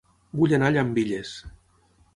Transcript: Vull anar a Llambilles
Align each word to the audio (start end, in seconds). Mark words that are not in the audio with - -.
Vull 0.39 0.55
anar 0.57 0.71
a 0.71 0.75
Llambilles 0.77 1.37